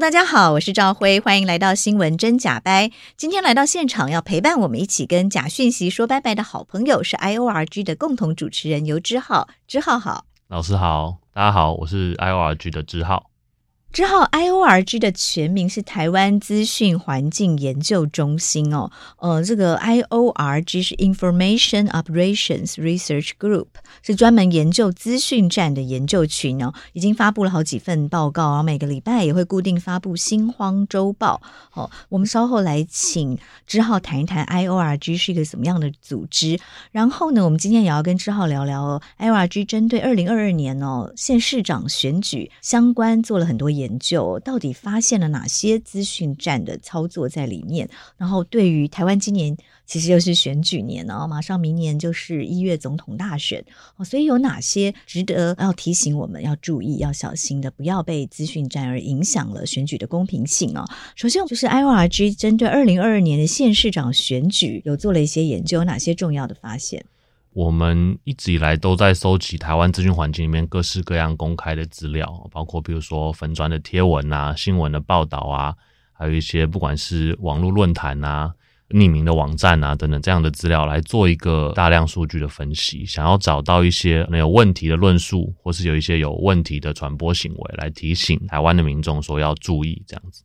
[0.00, 2.90] 大家好，我是赵辉，欢迎来到新闻真假掰。
[3.16, 13.30] 今天来到现场要陪伴我们一起跟假讯息说拜拜的好朋友是 IORG 的共同主持人游之浩，之浩好，老师好，大家好，我是 IORG 的之浩。
[13.94, 18.90] 之后，IORG 的全名是台湾资讯环境研究中心哦。
[19.20, 23.68] 呃，这个 IORG 是 Information Operations Research Group，
[24.02, 26.72] 是专门研究资讯战的研究群哦。
[26.92, 31.40] 已经发布了好几份报告啊，每个礼拜也会固定发布新慌周报。
[31.74, 36.58] 哦，我们稍后来请之浩谈一谈 IORG 是一个什么样的组织。
[36.90, 43.83] 然后呢，我们今天也要跟之浩聊聊哦，IORG 针对二零二二年哦县市长选举相关做了很多研。
[43.84, 47.88] 研究到底发现了哪些资讯战的操作在里面？
[48.16, 53.62] 然后对于台湾今年其实又是选举年哦，马上明年就是一月总统大选
[53.96, 60.88] 哦，所以有哪些值得要提醒我们要注意、要小心的，不要被资讯战而影响了选举的公平性哦。
[61.14, 67.04] 首先就是 IORG 针对二零二二年的县市长选举有做了一些研究，有哪些重要的发现？
[67.54, 75.72] 我们一直以来都在收集台湾资讯环境里面各式各样公开的资料，包括比如说粉专的贴文啊、新闻的报道啊，
[76.12, 78.52] 还有一些不管是网络论坛啊、
[78.90, 90.42] 匿名的网站啊等等这样的资料，来做一个大量数据的分析，想要找到一些没有问题的论述，或是有一些有问题的传播行为，来提醒台湾的民众说要注意这样子。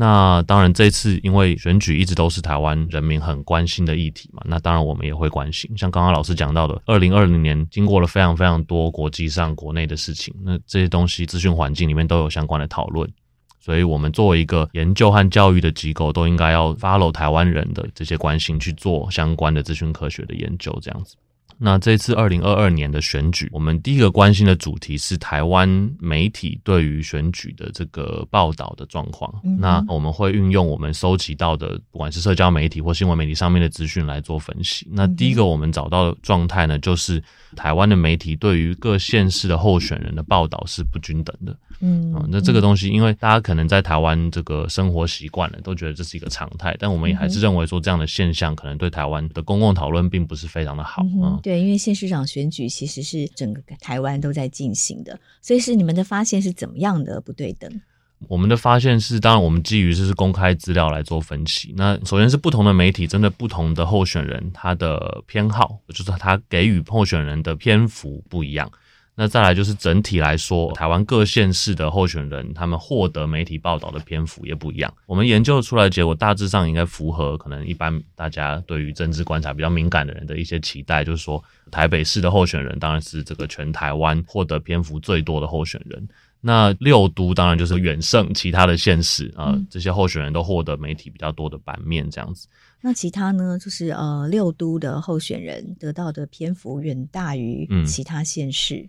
[0.00, 5.68] 那当然，这次因为选举一直都是台湾人民很关心的议题嘛，那当然我们也会关心。
[5.76, 13.10] 像刚刚老师讲到的，二零二零年经过了非常非常多国际上、国内的事情，那这些东西资讯环境里面都有相关的讨论，
[13.58, 21.16] 所以我们作为一个研究和教育的机构，都应该要 follow 台湾人的这些关心去做相关的资讯科学的研究，这样子。
[21.56, 29.32] 那这次二零二二年的选举，我们第一个关心的主题是台湾媒体对于选举的这个报道的状况。
[29.42, 34.86] 嗯、那我们会运用我们收集到的，不管是社交媒体或新闻媒体上面的资讯来做分析。
[34.92, 37.20] 那第一个我们找到的状态呢，就是
[37.56, 41.56] 台湾的媒体对于各县市的候选人的报道是不均等的。
[41.80, 51.04] 嗯，那这个东西，因为大家可能在台湾这个生活习惯了，都觉得这是一个常态，但我们也还是认为说这样的现象可能对台湾的公共讨论并不是非常的好。
[51.04, 57.80] 嗯，对，因为县市长选举其实是整个台湾都在进行的，所以是你们的发现是怎么样的不对等？
[58.26, 61.72] 我们的发现是，当然我们基于就是公开资料来做分析。
[61.76, 68.68] 那首先是不同的媒体针对不同的候选人，他的偏好就是他给予候选人的篇幅不一样。
[69.20, 74.94] 那再来就是整体来说，台湾各县市的候选人，他们获得媒体报道的篇幅也不一样。
[75.06, 86.08] 我们研究出来的结果大致上应该符合可能一般大家对于政治观察比较敏感的人的一些期待，就是说台北市的候选人当然是这个全台湾获得篇幅最多的候选人。
[86.40, 92.46] 那六都当然就是远胜其他的县市啊，呃，这些候选人都获得媒体比较多的版面这样子。
[92.80, 93.58] 那其他呢？
[93.58, 98.88] 就是呃六都的候选人得到的篇幅远大于其他县市。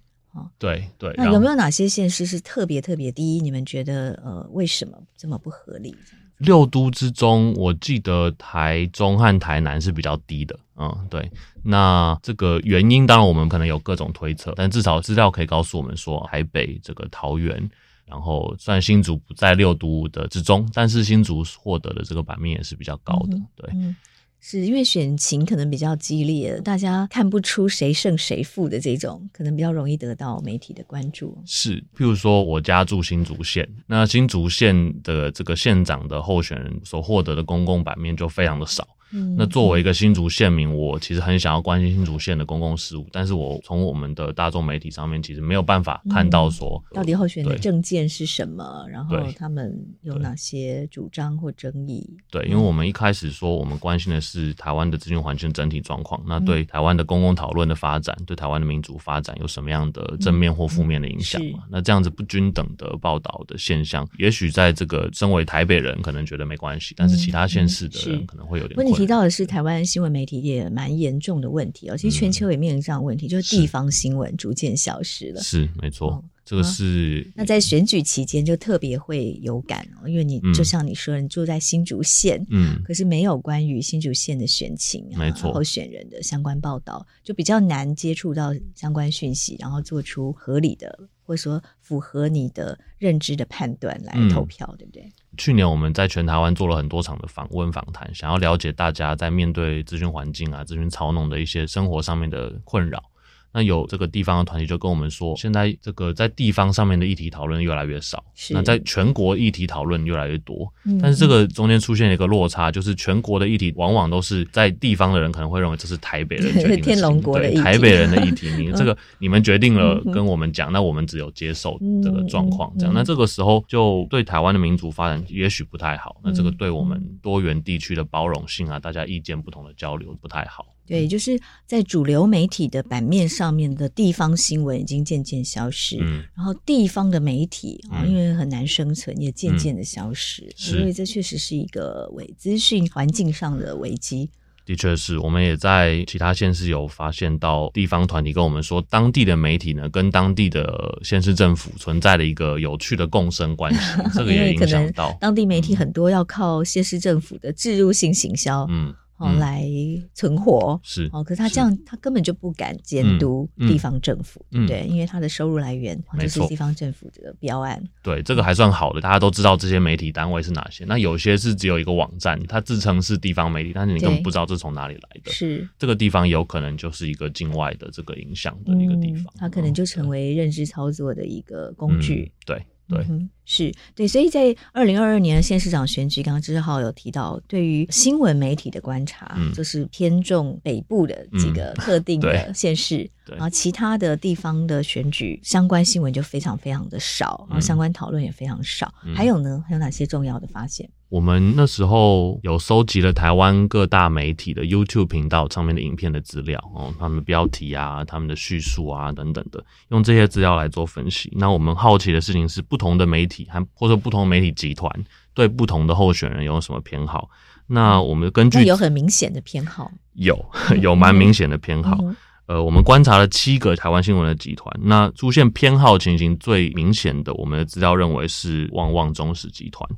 [0.58, 3.40] 对对，那有没有哪些县市是特别特别低？
[3.42, 5.96] 你们觉得呃，为什么这么不合理？
[6.38, 10.58] 六都之中，我记得台中和台南是比较低的。
[10.78, 11.30] 嗯，对。
[11.64, 17.70] 那这个原因，当然我们可能有各种推测，但至少资料可以告诉我们说，台北这个桃园，
[18.06, 23.36] 然后虽然新竹不在六都的之中，但是新竹获得的这个版面也是比较高的。
[23.36, 23.70] 嗯、对。
[23.74, 23.96] 嗯
[24.42, 31.38] 是因为选情可能比较激烈，大家看不出谁胜谁负的这种，可能比较容易得到媒体的关注。
[31.46, 38.88] 是，譬如说我家住新竹县，那新竹县的这个县长的候选人所获得的公共版面就非常的少。
[39.12, 52.08] 嗯，那作为一个新竹县民，我其实很想要关心新竹县的公共事务，但是我从我们的大众媒体上面其实没有办法看到说，到底候选人的政见是什么，然后他们有哪些主张或争议。
[52.30, 61.64] 对，因为我们一开始说我们关心的是台湾的资讯环境整体状况，那对台湾的公共讨论的发展，对台湾的民主发展有什么样的正面或负面的影响嘛？
[61.70, 68.99] 那这样子不均等的报道的现象，也许在这个身为台北人可能觉得没关系，但是其他县市的人可能会有点。
[69.00, 75.42] 提到的是台湾新闻媒体也蛮严重的问题哦，其实全球也面临这样的问题，嗯、就是地方新闻逐渐消失了。
[75.42, 76.10] 是没错。
[76.10, 95.08] 哦这个是、啊、那在选举期间就特别会有感哦，因为你就像你说，嗯、你住在新竹县，嗯，可是没有关于新竹县的选情、啊，没错，候选人的相关报道，就比较难接触到相关讯息，然后做出合理的或者说符合你的认知的判断来投票，嗯、对不对？
[95.38, 103.04] 去年我们在全台湾做了很多场的访问访谈，想要了解大家在面对资讯环境啊、资讯操弄的一些生活上面的困扰。
[103.52, 110.72] 那有这个地方的团体就跟我们说，现在这个在地方上面的议题讨论越来越少，是那在全国议题讨论越来越多。
[110.86, 122.94] 嗯、但是这个中间出现了一个落差，就是全国的议题往往都是在地方的人可能会认为这是台北人决定的 天龙国的议题，台北人的议题， 你这个你们决定了跟我们讲，那我们只有接受这个状况这样。
[122.94, 130.66] 那这个时候就对台湾的民族发展也许不太好，那这个对我们多元地区的包容性啊，大家意见不同的交流不太好。
[130.90, 144.32] 对，就是在主流媒体的版面上面的地方新闻已经渐渐消失，嗯，然后地方的媒体啊，因为很难生存，也渐渐的消失，嗯、所以这确实是一个伪资讯环境上的危机。
[144.66, 153.80] 的确是，我们也在其他县市有发现到地方团体跟我们说，当地的媒体呢，跟当地的县市政府存在了一个有趣的共生关系，
[154.14, 155.18] 这个也影响到。
[155.20, 158.94] 当地媒体很多要靠县市政府的置入性行销，嗯。
[159.20, 159.66] 哦，来
[160.14, 164.88] 存活是哦，可是他这样，他根本就不敢监督地方政府，对不对？
[164.88, 167.84] 因为他的收入来源就是地方政府的标案。
[168.02, 170.86] 对，这个还算好的，大家都知道这些媒体单位是哪些。
[170.86, 175.32] 那有些是只有一个网站，它自称是地方媒体，但是你根本不知道这从哪里来的。
[175.32, 182.32] 是这个地方有可能就是一个境外的这个影响的一个地方，它可能就成为认知操作的一个工具。
[182.46, 182.66] 对。
[182.90, 183.72] 对，嗯、是。
[183.96, 198.94] 对，所以在二零二二年的县市长选举，刚刚志浩有提到，对于新闻媒体的观察，嗯、就是偏重北部的几个特定的县市，嗯、然后其他的地方的选举相关新闻就非常非常的少，然后相关讨论也非常少。
[199.06, 200.90] 嗯、还有呢，还有哪些重要的发现？
[201.10, 211.34] 我们那时候有收集了台湾各大媒体的 YouTube 频道上面的影片的资料哦，他们的标题啊、他们的叙述啊等等的，用这些资料来做分析。
[211.36, 214.88] 那我们好奇的事情是，不同的媒体还或者不同媒体集团
[215.34, 217.28] 对不同的候选人有什么偏好？
[217.66, 220.46] 那我们根据有很明显的偏好，有
[220.80, 221.98] 有蛮明显的偏好。
[222.02, 222.16] 嗯、
[222.46, 229.90] 呃，我们观察了七个台湾新闻的集团，那出现偏好情形最明显的，我们的资料认为是旺旺中时集团。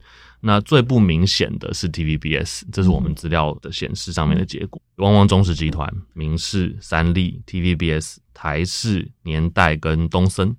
[0.42, 4.82] 那最不明显的是 TVBS，这是我们资料的显示上面的结果。
[4.96, 10.56] 旺旺中石集团、明视、三立、TVBS、台视、年代跟东森。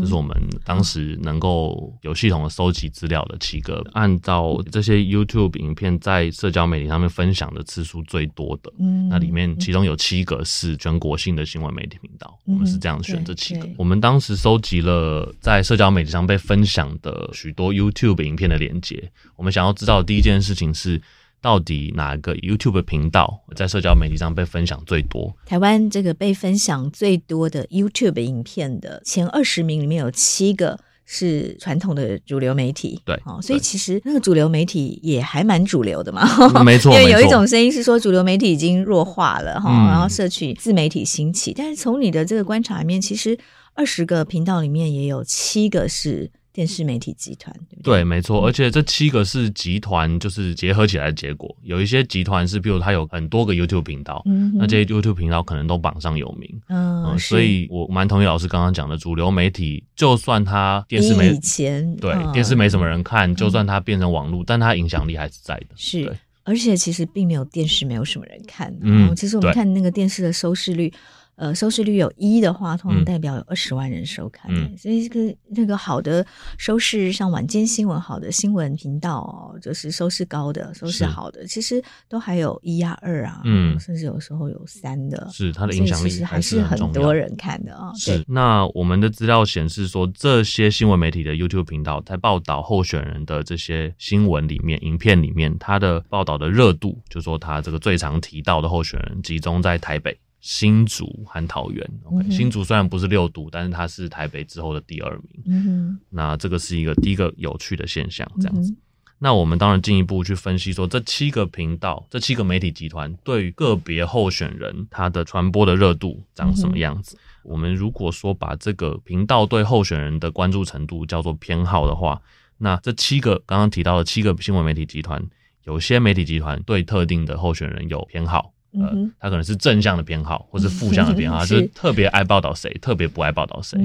[0.00, 13.68] 这是我们当时能够有系统的收集资料的七个，按照这些 YouTube 影片在社交媒体上面分享的次数最多的，嗯，那里面其中有七个是全国性的新闻媒体频道，我们是这样选这七个。
[13.76, 21.00] 我们当时收集了在社交媒体上被分享的许多 YouTube 影片的连接，我们想要知道的第一件事情是。
[21.44, 25.30] 到底哪个 YouTube 频道在社交媒体上被分享最多？
[25.44, 36.24] 台湾这个被分享最多的 YouTube 影片的前二十名里面有七个是传统的主流媒体，对，哦，所以其实那个主流媒体也还蛮主流的嘛，
[36.64, 43.38] 没错， 因为有一种声音是说主流媒体已经弱化了哈，嗯、然后社区自媒体兴起，但是从你的这个观察里面，其实
[43.74, 46.30] 二十个频道里面也有七个是。
[46.54, 47.96] 电视媒体集团对不对？
[47.96, 51.54] 对，没错，而且这七个是集团，就是结合起来的结果。
[51.62, 56.48] 有一些集团是，比如它有很多个 YouTube 频道，嗯、那这些 YouTube 频道可能都榜上有名。
[56.68, 65.66] 嗯，嗯，所以我蛮同意老师刚刚讲的，主流媒体就算它电视没以前对、嗯、电视没什么人看，就算它变成网络，嗯、但它影响力还是在的。
[65.74, 68.72] 是，而且其实并没有电视没有什么人看。
[68.80, 70.92] 嗯，其实我们看那个电视的收视率。
[71.36, 76.24] 呃，收视率有一的话，通常代表有二十万人收看，嗯、所以这个那个好的
[76.58, 87.92] 收视，像晚间新闻好的新闻频道哦，就是收视高的、收视好的，其实都还有一啊、二啊，嗯，甚至有时候有三的，是它的影响力其实还是很多人看的啊。
[87.94, 100.16] 是，那我们的资料显示说，这些新闻媒体的 YouTube 频道在报道候选人的这些新闻里面、影片里面，它的报道的热度，就说它这个最常提到的候选人集中在台北。
[100.44, 105.42] 新竹和桃园，OK，嗯，新竹虽然不是六都，但是它是台北之后的第二名。
[105.46, 108.70] 嗯，那这个是一个第一个有趣的现象，这样子。
[108.70, 108.76] 嗯，
[109.18, 117.16] 那我们当然进一步去分析说，这七个频道、这七个媒体集团对于个别候选人他的传播的热度长什么样子？
[117.16, 122.20] 嗯，我们如果说把这个频道对候选人的关注程度叫做偏好的话，
[122.58, 125.26] 那这七个刚刚提到的七个新闻媒体集团。
[125.64, 128.52] 有些媒体集团对特定的候选人有偏好。
[128.80, 133.78] 呃，他可能是正向的偏好，或是负向的偏好， 就是特别爱报道谁，特别不爱报道谁。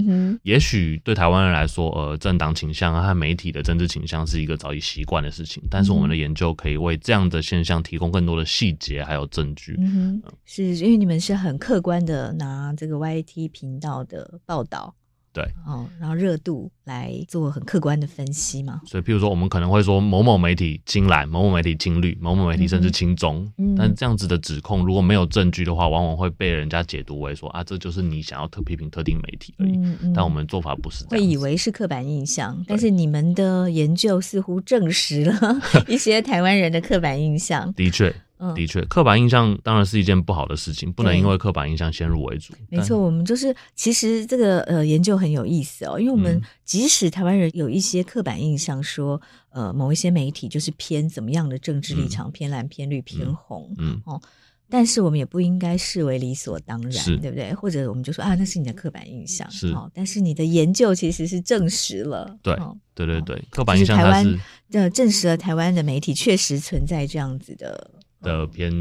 [0.43, 5.61] 也许对台湾人来说，呃，政党倾向啊和媒体的政治倾向是一个早已习惯的事情。
[5.69, 9.75] 但是我们的研究可以为这样的现象提供更多的细节还有证据。
[9.79, 14.95] 嗯，是因为你们是很客观的拿这个 YT 频道的报道。
[15.39, 18.81] 对，哦，然后热度来做很客观的分析嘛。
[18.85, 23.49] 所以，譬如说，我们可能会说某某媒体青蓝，某某媒体青绿，某某媒体甚至青棕。
[23.57, 29.77] 嗯，但这样子的指控如果没有证据的话，往往会被人家解读为说啊，这就是你想要特批评特定媒体而已。
[29.77, 30.13] 嗯嗯。
[30.13, 37.71] 但我们做法不是这样，会以为是刻板印象，但是你们的研究似乎证实了 一些台湾人的刻板印象。
[37.77, 38.13] 的确。
[38.55, 42.53] 的确，刻板印象当然是一件不好的事情，不能因为刻板印象先入为主。
[42.69, 54.21] 没错，我们就是其实这个呃研究很有意思哦，因为我们即使台湾人有一些刻板印象说，说呃某一些媒体就是偏怎么样的政治立场，嗯、偏蓝、偏绿、偏红，嗯哦，
[54.69, 57.53] 但是我们也不应该视为理所当然，对不对？
[57.53, 59.67] 或者我们就说啊，那是你的刻板印象，是。
[59.73, 62.57] 哦，但是你的研究其实是证实了，对，
[62.95, 64.39] 对对对，刻板印象是台湾
[64.71, 67.91] 的证实了台湾的媒体确实存在这样子的。
[68.21, 68.71] 的偏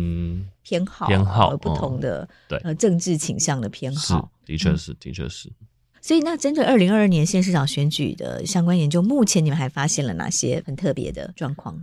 [0.62, 5.50] 偏好偏好不同的、嗯、对呃政治倾向的偏好，的确是的确是。
[6.00, 11.76] 所以，那针对二零二二年县市长选举的相关研究，目前你们还发现了哪些很特别的状况？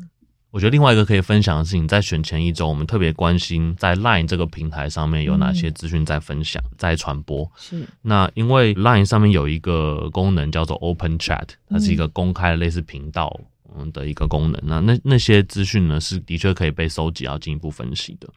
[0.52, 7.52] 我觉得另外一个可以分享的事情，在选前一周，我们特别关心在 Line 这个平台上面有哪些资讯在分享、嗯、在传播。
[7.58, 13.38] 是那因为 Line 上面有一个功能叫做 Open Chat，它是一个公开的类似频道。
[13.78, 18.28] 嗯的一个功能，那那那些资讯呢，是的确可以被收集，要进一步分析的。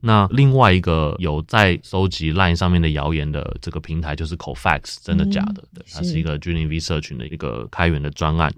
[0.00, 5.64] 那另外一个有在收集 Line 上面的谣言的这个平台，就是 Cofacts，真的假的？
[5.74, 8.52] 对，它是一个 G0V 社群的一个开源的专案。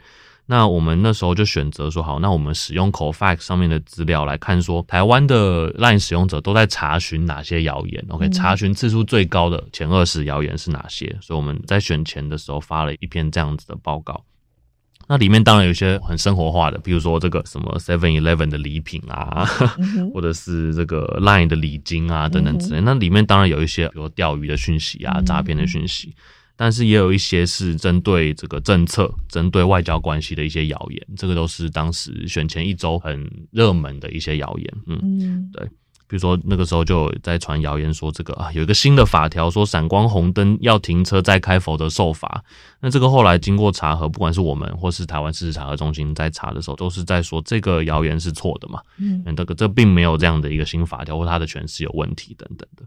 [0.45, 11.17] 那我们那时候就选择说，好，那我们使用 Cofacts 上面的资料来看，说台湾的 Line 使用者都在查询哪些谣言？OK，查询次数最高的前二十谣言是哪些？
[11.23, 14.23] 所以我们在选前的时候发了一篇这样子的报告。
[15.11, 19.45] 那里面当然有一些很生活化的，比如说这个什么 Seven Eleven 的礼品啊，
[19.77, 22.81] 嗯、 或者是这个 Line 的礼金啊等等之类。
[22.81, 26.23] 嗯、那里面当然有一些，比如钓鱼的讯息啊、诈骗的讯息，嗯、
[26.55, 31.05] 但是也有一些是针对这个政策、针对外交关系的一些谣言。
[31.17, 34.75] 这个都是当时选前一周很热门的一些谣言。
[34.87, 35.69] 嗯，嗯对。
[36.11, 42.43] 比如说那个时候就在传谣言说这个啊有一个新的法条说闪光红灯要停车再开否则受罚。
[42.81, 48.81] 那这个后来经过查核，不管是我们或是台湾事实查核中心在查的时候，都是在说这个谣言是错的嘛。
[48.99, 52.83] 嗯，这个这并没有这样的一个新法条或它的诠释有问题等等的。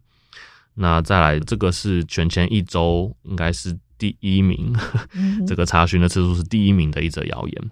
[0.74, 4.76] 那再来这个是全前一周应该是第一名，
[5.48, 7.72] 这个查询的次数是第一名的一则谣言。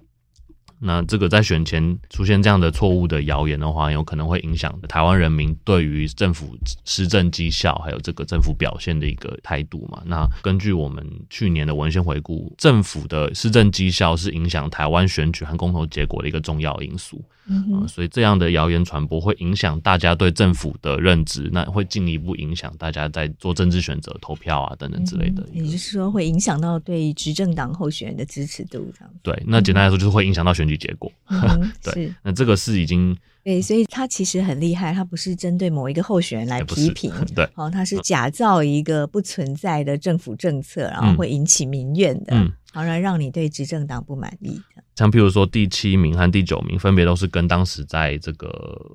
[0.84, 10.02] 那这个在选前出现这样的错误的谣言的话，有可能会影响台湾人民对于政府施政绩效还有这个政府表现的一个态度嘛。
[10.06, 17.24] 那根据我们去年的文献回顾，政府的施政绩效是影响台湾选举和公投结果的一个重要因素。
[17.48, 25.44] 嗯、呃，所以这样的谣言传播会影响大家对政府的认知，那会进一步影响大家在做政治选择、投票啊等等之类的。
[25.52, 29.14] 也就是说，会影响到对执政党候选人的支持度，这样。
[29.24, 31.12] 对，那简单来说就是会影响到选举结果。
[31.30, 42.36] 嗯、 对，那这个是已经对，所以他其实很厉害，他不是针对某一个候选人来批评，对，哦，他是假造一个不存在的政府政策，然后会引起民怨的。
[42.36, 44.58] 嗯嗯好，然让你对执政党不满意。
[44.96, 48.50] 像譬如说第七名和第九名，分别都是跟当时在这个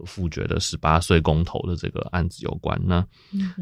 [0.07, 2.81] 复决的十八岁公投的这个案子有关。
[2.87, 3.05] 那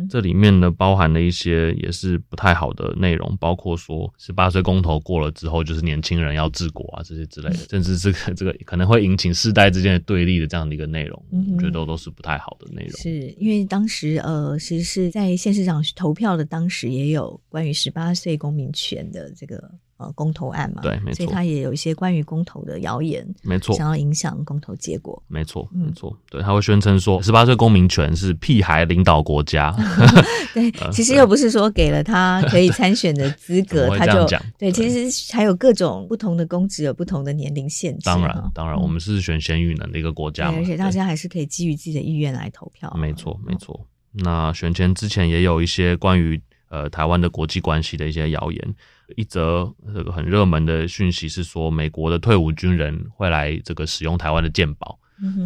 [0.08, 13.00] 这里面呢，包含了一些也是不太好的内容，包括说十八岁公投过了之后，就是年轻人要治国啊这些之类的， 甚至这个这个可能会引起世代之间的对立的这样的一个内容，我觉得都都是不太好的内容。
[13.00, 19.72] 是因为当时呃，其实是在县市长投票的当时，也有关于十八岁公民权的这个。
[19.96, 29.72] 呃，公投案嘛，对，没错，所以他也有一些关于公投的谣言，没错，想要影响公投结果，没错，没错，对，他会宣称说十八岁公民权是屁孩领导国家，
[30.52, 34.26] 对，其实又不是说给了他可以参选的资 格，他就
[34.58, 43.86] 对，其实还有各种不同的公职有不同的年龄限制，当然，当然，我们是选贤与能的一个国家嘛，而且大家还是可以基于自己的意愿来投票，没错，没错。
[44.10, 48.74] 那选前之前也有一些关于呃台湾的国际关系的一些谣言。
[49.16, 54.98] 一则这个很热门的讯息是说，美国的退伍军人会来这个使用台湾的健保，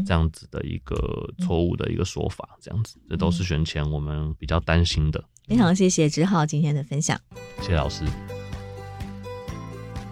[0.06, 0.96] 这样子的一个
[1.40, 5.22] 错误的一个说法，这样子，这都是选前我们比较担心的。
[5.46, 7.18] 非常谢谢志浩今天的分享，
[7.60, 8.04] 谢谢老师。